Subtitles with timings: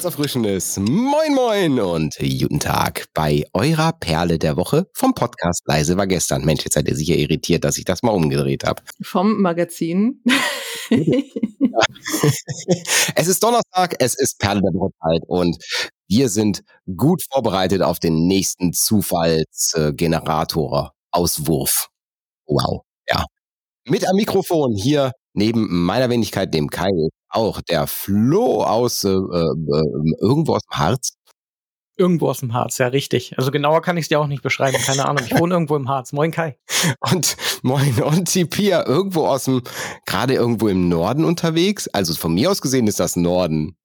[0.00, 6.06] herzerfrischendes Moin Moin und guten Tag bei eurer Perle der Woche vom Podcast Leise war
[6.06, 6.42] gestern.
[6.42, 8.80] Mensch, jetzt seid ihr sicher irritiert, dass ich das mal umgedreht habe.
[9.02, 10.22] Vom Magazin.
[13.14, 15.58] es ist Donnerstag, es ist Perle der Woche Zeit und
[16.08, 16.62] wir sind
[16.96, 21.88] gut vorbereitet auf den nächsten Zufallsgenerator Auswurf.
[22.46, 23.26] Wow, ja.
[23.86, 26.88] Mit am Mikrofon hier neben meiner Wenigkeit, dem Kai,
[27.30, 29.54] auch der Flo aus äh, äh,
[30.20, 31.12] irgendwo aus dem Harz.
[31.96, 33.34] Irgendwo aus dem Harz, ja, richtig.
[33.36, 35.22] Also genauer kann ich es dir auch nicht beschreiben, keine Ahnung.
[35.26, 36.12] Ich wohne irgendwo im Harz.
[36.12, 36.56] Moin Kai.
[37.12, 39.60] Und moin und die Pia irgendwo aus dem,
[40.06, 41.88] gerade irgendwo im Norden unterwegs.
[41.88, 43.76] Also von mir aus gesehen ist das Norden.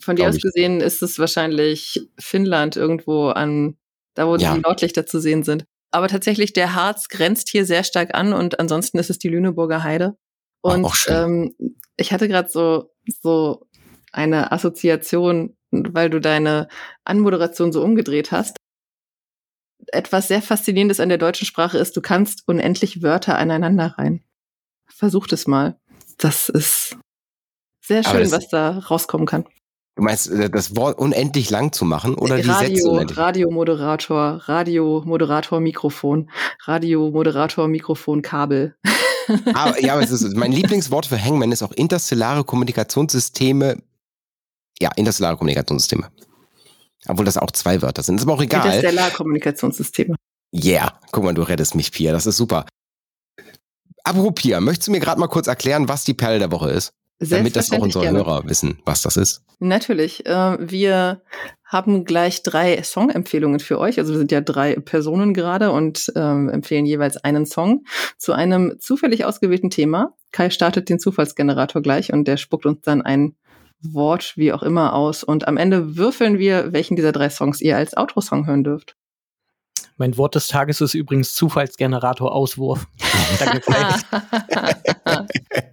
[0.00, 0.42] Von dir aus ich.
[0.42, 3.76] gesehen ist es wahrscheinlich Finnland irgendwo an,
[4.14, 4.54] da wo ja.
[4.54, 5.66] die Nordlichter zu sehen sind.
[5.90, 9.82] Aber tatsächlich, der Harz grenzt hier sehr stark an und ansonsten ist es die Lüneburger
[9.82, 10.16] Heide.
[10.62, 11.54] Und ähm,
[11.96, 13.66] ich hatte gerade so, so
[14.12, 16.68] eine Assoziation, weil du deine
[17.04, 18.56] Anmoderation so umgedreht hast.
[19.88, 24.22] Etwas sehr Faszinierendes an der deutschen Sprache ist, du kannst unendlich Wörter aneinander rein.
[24.86, 25.78] Versucht es mal.
[26.18, 26.96] Das ist
[27.80, 29.44] sehr schön, was da rauskommen kann.
[29.98, 33.18] Du meinst, äh, das Wort unendlich lang zu machen oder Radio, die Sätze unendlich?
[33.18, 36.30] Radiomoderator, Radiomoderator Mikrofon,
[36.64, 38.76] Radiomoderator Mikrofon Kabel.
[39.54, 43.82] Aber, ja, aber es ist, mein Lieblingswort für Hangman ist auch interstellare Kommunikationssysteme.
[44.80, 46.10] Ja, interstellare Kommunikationssysteme.
[47.06, 48.16] Obwohl das auch zwei Wörter sind.
[48.16, 48.66] Ist aber auch egal.
[48.66, 50.16] Interstellare Kommunikationssysteme.
[50.52, 52.12] Yeah, guck mal, du rettest mich, Pia.
[52.12, 52.66] Das ist super.
[54.04, 56.92] Apropos Pia, möchtest du mir gerade mal kurz erklären, was die Perle der Woche ist?
[57.20, 58.18] Damit das auch unsere gerne.
[58.18, 59.42] Hörer wissen, was das ist.
[59.58, 60.24] Natürlich.
[60.26, 61.22] Äh, wir
[61.64, 63.98] haben gleich drei Songempfehlungen für euch.
[63.98, 67.84] Also wir sind ja drei Personen gerade und ähm, empfehlen jeweils einen Song
[68.16, 70.14] zu einem zufällig ausgewählten Thema.
[70.30, 73.34] Kai startet den Zufallsgenerator gleich und der spuckt uns dann ein
[73.80, 75.24] Wort, wie auch immer, aus.
[75.24, 78.96] Und am Ende würfeln wir, welchen dieser drei Songs ihr als Outro-Song hören dürft.
[79.96, 82.86] Mein Wort des Tages ist übrigens Zufallsgenerator Auswurf.
[83.38, 83.60] Danke,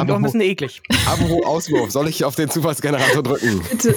[0.00, 0.82] Klingt auch ein bisschen eklig.
[1.06, 1.90] Abo Auswurf.
[1.90, 3.62] Soll ich auf den Zufallsgenerator drücken?
[3.70, 3.94] Bitte.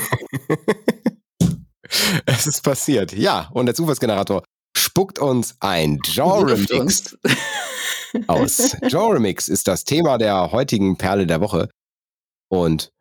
[2.25, 3.13] es ist passiert.
[3.13, 4.43] Ja, und der Zufallsgenerator
[4.75, 7.17] spuckt uns ein Genre-Mix
[8.27, 8.77] aus.
[8.81, 11.69] Genre-Mix ist das Thema der heutigen Perle der Woche.
[12.49, 12.91] Und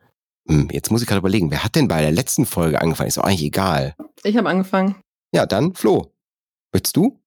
[0.49, 3.09] hm, jetzt muss ich gerade überlegen, wer hat denn bei der letzten Folge angefangen?
[3.09, 3.95] Ist doch eigentlich egal.
[4.25, 4.97] Ich habe angefangen.
[5.35, 6.13] Ja, dann Flo.
[6.73, 7.22] Möchtest du?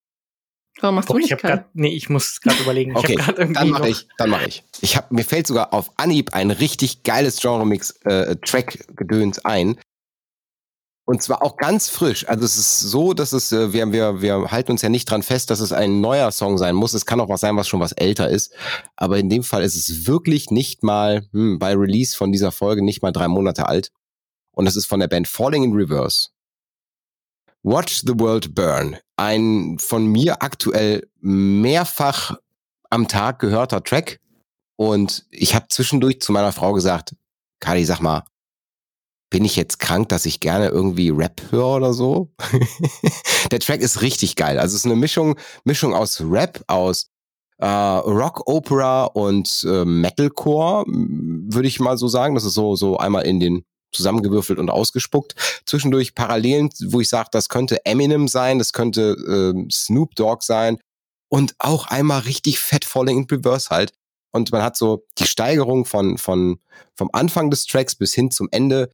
[0.81, 2.96] Warum machst du nicht ich grad, Nee, ich muss gerade überlegen.
[2.97, 3.18] Okay,
[3.53, 4.08] dann mache ich.
[4.18, 4.63] Dann mache ich.
[4.81, 9.80] Ich habe mir fällt sogar auf Anhieb ein richtig geiles Genre-Mix-Track-Gedöns äh, ein.
[11.08, 12.28] Und zwar auch ganz frisch.
[12.28, 15.22] Also es ist so, dass es, äh, wir, wir, wir halten uns ja nicht dran
[15.22, 16.96] fest, dass es ein neuer Song sein muss.
[16.96, 18.53] Es kann auch was sein, was schon was älter ist.
[18.96, 22.84] Aber in dem Fall ist es wirklich nicht mal, hm, bei Release von dieser Folge
[22.84, 23.92] nicht mal drei Monate alt.
[24.52, 26.30] Und es ist von der Band Falling in Reverse.
[27.65, 28.95] Watch the World Burn.
[29.17, 32.37] Ein von mir aktuell mehrfach
[32.91, 34.19] am Tag gehörter Track.
[34.77, 37.15] Und ich habe zwischendurch zu meiner Frau gesagt,
[37.59, 38.23] Kali, sag mal,
[39.31, 42.31] bin ich jetzt krank, dass ich gerne irgendwie Rap höre oder so?
[43.51, 44.59] Der Track ist richtig geil.
[44.59, 47.09] Also es ist eine Mischung, Mischung aus Rap, aus
[47.57, 52.35] äh, Rock Opera und äh, Metalcore, würde ich mal so sagen.
[52.35, 53.65] Das ist so so einmal in den
[53.95, 55.35] zusammengewürfelt und ausgespuckt.
[55.66, 59.16] Zwischendurch Parallelen, wo ich sage, das könnte Eminem sein, das könnte
[59.56, 60.78] äh, Snoop Dogg sein
[61.29, 63.91] und auch einmal richtig fett Falling in Reverse halt.
[64.31, 66.59] Und man hat so die Steigerung von, von,
[66.94, 68.91] vom Anfang des Tracks bis hin zum Ende.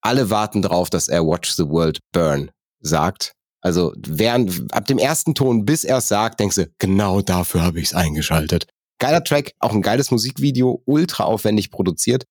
[0.00, 3.32] Alle warten darauf, dass er Watch the World Burn sagt.
[3.60, 7.80] Also während, ab dem ersten Ton, bis er es sagt, denkst du, genau dafür habe
[7.80, 8.68] ich es eingeschaltet.
[9.00, 12.24] Geiler Track, auch ein geiles Musikvideo, ultra aufwendig produziert.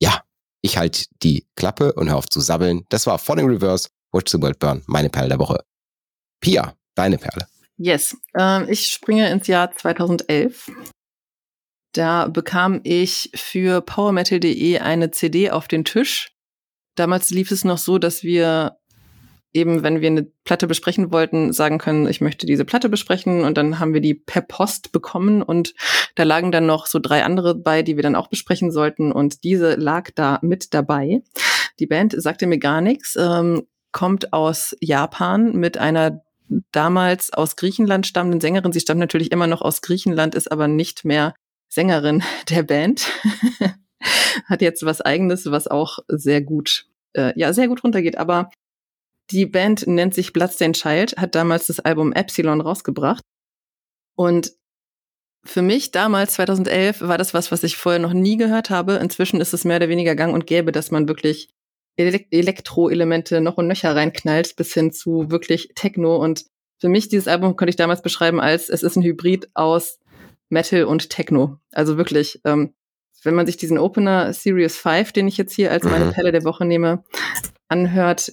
[0.00, 0.22] Ja,
[0.60, 2.84] ich halte die Klappe und hör auf zu sabbeln.
[2.88, 5.64] Das war Falling Reverse, Watch the World Burn, meine Perle der Woche.
[6.40, 7.46] Pia, deine Perle.
[7.76, 10.70] Yes, äh, ich springe ins Jahr 2011.
[11.94, 16.32] Da bekam ich für powermetal.de eine CD auf den Tisch.
[16.96, 18.77] Damals lief es noch so, dass wir
[19.52, 23.56] eben, wenn wir eine Platte besprechen wollten, sagen können, ich möchte diese Platte besprechen und
[23.56, 25.74] dann haben wir die per Post bekommen und
[26.14, 29.44] da lagen dann noch so drei andere bei, die wir dann auch besprechen sollten und
[29.44, 31.22] diese lag da mit dabei.
[31.78, 33.62] Die Band sagte mir gar nichts, ähm,
[33.92, 36.22] kommt aus Japan mit einer
[36.72, 38.72] damals aus Griechenland stammenden Sängerin.
[38.72, 41.34] Sie stammt natürlich immer noch aus Griechenland, ist aber nicht mehr
[41.68, 43.08] Sängerin der Band.
[44.44, 48.16] Hat jetzt was eigenes, was auch sehr gut, äh, ja, sehr gut runtergeht.
[48.18, 48.50] Aber
[49.30, 53.22] die Band nennt sich Bloodstained Child, hat damals das Album Epsilon rausgebracht.
[54.16, 54.52] Und
[55.44, 58.94] für mich damals, 2011, war das was, was ich vorher noch nie gehört habe.
[58.94, 61.50] Inzwischen ist es mehr oder weniger gang und gäbe, dass man wirklich
[61.96, 66.16] Elektro-Elemente noch und nöcher reinknallt, bis hin zu wirklich Techno.
[66.16, 66.46] Und
[66.78, 69.98] für mich, dieses Album könnte ich damals beschreiben als, es ist ein Hybrid aus
[70.48, 71.58] Metal und Techno.
[71.72, 72.74] Also wirklich, ähm,
[73.24, 76.12] wenn man sich diesen Opener Series 5, den ich jetzt hier als meine mhm.
[76.12, 77.04] Pelle der Woche nehme,
[77.68, 78.32] anhört,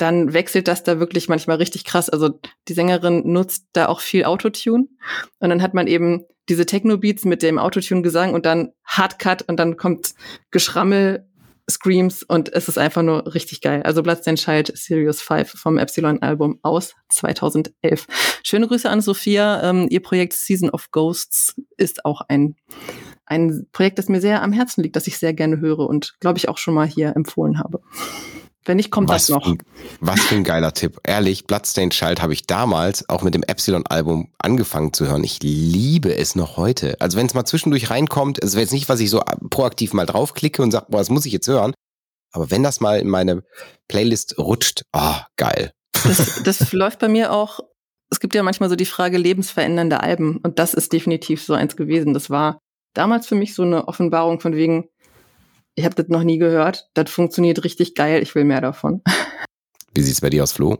[0.00, 2.08] dann wechselt das da wirklich manchmal richtig krass.
[2.08, 4.86] Also die Sängerin nutzt da auch viel Autotune
[5.38, 9.76] und dann hat man eben diese Techno-Beats mit dem Autotune-Gesang und dann Hardcut und dann
[9.76, 10.14] kommt
[10.50, 11.26] Geschrammel,
[11.68, 13.82] Screams und es ist einfach nur richtig geil.
[13.84, 18.06] Also Bloodstained Series 5 vom Epsilon-Album aus 2011.
[18.42, 19.62] Schöne Grüße an Sophia.
[19.62, 22.56] Ähm, ihr Projekt Season of Ghosts ist auch ein
[23.26, 26.38] ein Projekt, das mir sehr am Herzen liegt, das ich sehr gerne höre und glaube
[26.38, 27.80] ich auch schon mal hier empfohlen habe.
[28.64, 29.46] Wenn nicht, kommt was das noch.
[29.46, 29.58] Ein,
[30.00, 31.00] was für ein geiler Tipp.
[31.04, 35.24] Ehrlich, Bloodstained Child habe ich damals auch mit dem Epsilon-Album angefangen zu hören.
[35.24, 37.00] Ich liebe es noch heute.
[37.00, 40.04] Also wenn es mal zwischendurch reinkommt, es wäre jetzt nicht, was ich so proaktiv mal
[40.04, 41.72] draufklicke und sage, boah, das muss ich jetzt hören.
[42.32, 43.42] Aber wenn das mal in meine
[43.88, 45.72] Playlist rutscht, ah, oh, geil.
[46.04, 47.60] Das, das läuft bei mir auch.
[48.10, 50.38] Es gibt ja manchmal so die Frage lebensverändernde Alben.
[50.42, 52.12] Und das ist definitiv so eins gewesen.
[52.12, 52.60] Das war
[52.92, 54.88] damals für mich so eine Offenbarung von wegen,
[55.74, 59.02] ich habe das noch nie gehört, das funktioniert richtig geil, ich will mehr davon.
[59.94, 60.78] Wie sieht's bei dir aus, Flo?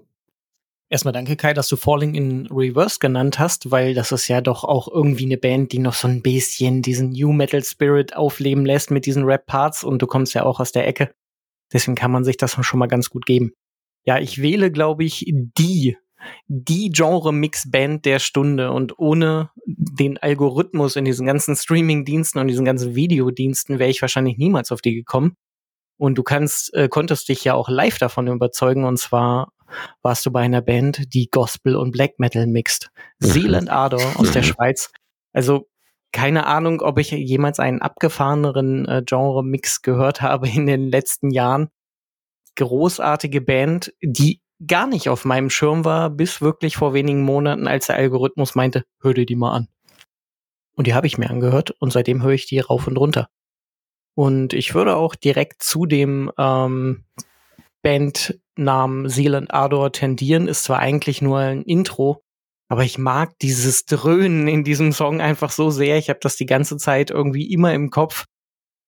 [0.88, 4.64] Erstmal danke, Kai, dass du Falling in Reverse genannt hast, weil das ist ja doch
[4.64, 8.90] auch irgendwie eine Band, die noch so ein bisschen diesen New Metal Spirit aufleben lässt
[8.90, 11.14] mit diesen Rap-Parts und du kommst ja auch aus der Ecke.
[11.72, 13.52] Deswegen kann man sich das schon mal ganz gut geben.
[14.04, 15.96] Ja, ich wähle, glaube ich, die
[16.46, 22.94] die Genre-Mix-Band der Stunde und ohne den Algorithmus in diesen ganzen Streaming-Diensten und diesen ganzen
[22.94, 25.36] Videodiensten wäre ich wahrscheinlich niemals auf die gekommen.
[25.96, 29.52] Und du kannst, äh, konntest dich ja auch live davon überzeugen und zwar
[30.02, 32.90] warst du bei einer Band, die Gospel und Black Metal mixt.
[33.22, 34.90] Zealand Ardor aus der Schweiz.
[35.32, 35.68] Also
[36.12, 41.68] keine Ahnung, ob ich jemals einen abgefahreneren äh, Genre-Mix gehört habe in den letzten Jahren.
[42.56, 47.86] Großartige Band, die gar nicht auf meinem Schirm war, bis wirklich vor wenigen Monaten, als
[47.86, 49.68] der Algorithmus meinte, hör dir die mal an.
[50.76, 53.28] Und die habe ich mir angehört und seitdem höre ich die rauf und runter.
[54.14, 57.04] Und ich würde auch direkt zu dem ähm,
[57.82, 62.22] Bandnamen Seeland Ardor tendieren, ist zwar eigentlich nur ein Intro,
[62.68, 65.96] aber ich mag dieses Dröhnen in diesem Song einfach so sehr.
[65.98, 68.26] Ich habe das die ganze Zeit irgendwie immer im Kopf.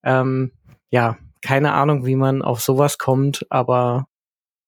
[0.04, 0.52] Ähm,
[0.90, 4.06] ja, keine Ahnung, wie man auf sowas kommt, aber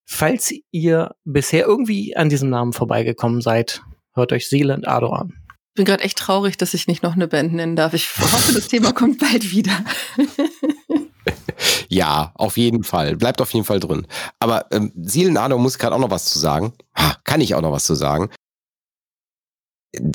[0.07, 3.83] Falls ihr bisher irgendwie an diesem Namen vorbeigekommen seid,
[4.15, 5.33] hört euch Seeland Ado an.
[5.75, 7.95] Ich bin gerade echt traurig, dass ich nicht noch eine Band nennen darf.
[7.95, 9.73] Ich hoffe, das Thema kommt bald wieder.
[11.89, 13.17] ja, auf jeden Fall.
[13.17, 14.07] Bleibt auf jeden Fall drin.
[14.39, 16.75] Aber ähm, Seelenado muss ich gerade auch noch was zu sagen.
[16.97, 18.31] Ha, kann ich auch noch was zu sagen.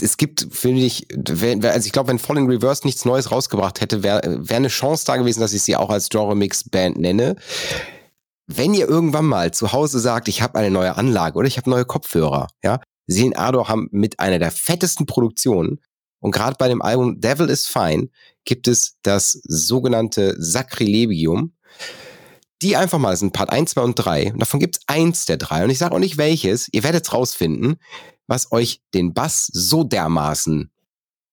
[0.02, 4.22] Es gibt, finde ich, also ich glaube, wenn Falling Reverse nichts Neues rausgebracht hätte, wäre
[4.42, 7.38] wär eine Chance da gewesen, dass ich sie auch als Genre-Mix-Band nenne
[8.52, 11.70] wenn ihr irgendwann mal zu Hause sagt, ich habe eine neue Anlage oder ich habe
[11.70, 15.80] neue Kopfhörer, ja, Selen Ardor haben mit einer der fettesten Produktionen
[16.20, 18.10] und gerade bei dem Album Devil is Fine
[18.46, 21.54] gibt es das sogenannte Sacrilegium.
[22.62, 24.34] Die einfach mal sind Part 1, 2 und 3.
[24.34, 25.64] Und davon gibt es eins der drei.
[25.64, 26.68] Und ich sage auch nicht welches.
[26.74, 27.78] Ihr werdet es rausfinden,
[28.28, 30.70] was euch den Bass so dermaßen,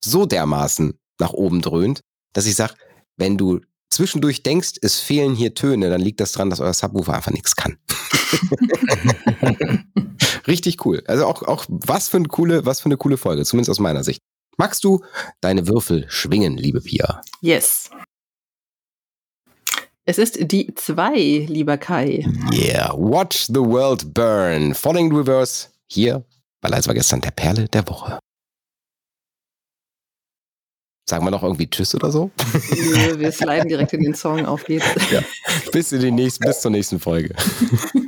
[0.04, 2.00] so dermaßen nach oben dröhnt,
[2.32, 2.74] dass ich sage,
[3.16, 7.14] wenn du zwischendurch denkst, es fehlen hier Töne, dann liegt das dran, dass euer Subwoofer
[7.14, 7.78] einfach nichts kann.
[10.46, 11.02] Richtig cool.
[11.06, 14.04] Also auch, auch was für eine coole, was für eine coole Folge, zumindest aus meiner
[14.04, 14.20] Sicht.
[14.58, 15.04] Magst du
[15.40, 17.20] deine Würfel schwingen, liebe Pia?
[17.40, 17.90] Yes.
[20.04, 22.24] Es ist die zwei, lieber Kai.
[22.52, 24.74] Yeah, watch the world burn.
[24.74, 26.24] Falling Reverse hier
[26.66, 28.18] weil es war gestern der Perle der Woche.
[31.08, 32.32] Sagen wir noch irgendwie Tschüss oder so?
[33.16, 34.86] Wir sliden direkt in den Song, auf geht's.
[35.12, 35.20] Ja.
[35.70, 37.32] Bis, in die nächste, bis zur nächsten Folge.